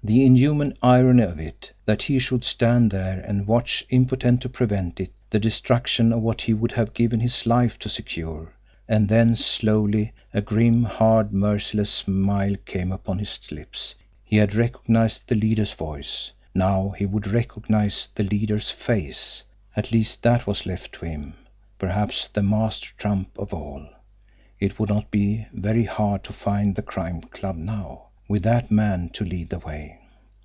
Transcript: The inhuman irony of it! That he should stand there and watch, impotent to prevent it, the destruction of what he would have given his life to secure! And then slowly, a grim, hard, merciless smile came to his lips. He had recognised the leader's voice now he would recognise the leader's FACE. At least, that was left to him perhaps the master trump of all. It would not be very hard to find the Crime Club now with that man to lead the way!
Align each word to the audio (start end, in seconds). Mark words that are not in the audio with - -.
The 0.00 0.24
inhuman 0.24 0.74
irony 0.80 1.24
of 1.24 1.40
it! 1.40 1.72
That 1.84 2.02
he 2.02 2.20
should 2.20 2.44
stand 2.44 2.92
there 2.92 3.18
and 3.18 3.48
watch, 3.48 3.84
impotent 3.90 4.40
to 4.42 4.48
prevent 4.48 5.00
it, 5.00 5.10
the 5.28 5.40
destruction 5.40 6.12
of 6.12 6.22
what 6.22 6.42
he 6.42 6.54
would 6.54 6.70
have 6.72 6.94
given 6.94 7.18
his 7.18 7.44
life 7.46 7.80
to 7.80 7.88
secure! 7.88 8.54
And 8.88 9.08
then 9.08 9.34
slowly, 9.34 10.12
a 10.32 10.40
grim, 10.40 10.84
hard, 10.84 11.32
merciless 11.32 11.90
smile 11.90 12.54
came 12.64 12.96
to 13.04 13.14
his 13.14 13.50
lips. 13.52 13.96
He 14.24 14.36
had 14.36 14.54
recognised 14.54 15.24
the 15.26 15.34
leader's 15.34 15.74
voice 15.74 16.30
now 16.54 16.90
he 16.90 17.04
would 17.04 17.26
recognise 17.26 18.08
the 18.14 18.22
leader's 18.22 18.70
FACE. 18.70 19.42
At 19.76 19.90
least, 19.90 20.22
that 20.22 20.46
was 20.46 20.64
left 20.64 20.92
to 20.94 21.06
him 21.06 21.34
perhaps 21.76 22.28
the 22.28 22.42
master 22.44 22.90
trump 22.98 23.36
of 23.36 23.52
all. 23.52 23.84
It 24.60 24.78
would 24.78 24.88
not 24.90 25.10
be 25.10 25.46
very 25.52 25.84
hard 25.86 26.22
to 26.24 26.32
find 26.32 26.76
the 26.76 26.82
Crime 26.82 27.20
Club 27.20 27.56
now 27.56 28.04
with 28.30 28.42
that 28.42 28.70
man 28.70 29.08
to 29.08 29.24
lead 29.24 29.48
the 29.48 29.58
way! 29.60 29.98